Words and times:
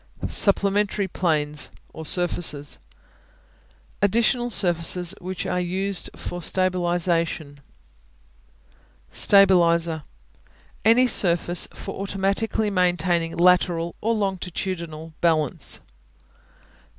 Supplementary 0.27 1.07
Planes 1.07 1.69
(or 1.93 2.07
surfaces) 2.07 2.79
Additional 4.01 4.49
surfaces 4.49 5.13
which 5.19 5.45
are 5.45 5.59
used 5.61 6.09
for 6.15 6.41
stabilization. 6.41 7.59
Stabilizer 9.11 10.01
Any 10.83 11.05
surface 11.05 11.67
for 11.75 12.01
automatically 12.01 12.71
maintaining 12.71 13.37
lateral 13.37 13.93
or 14.01 14.15
longitudinal 14.15 15.13
balance. 15.21 15.81